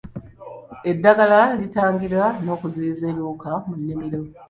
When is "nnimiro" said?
3.79-4.19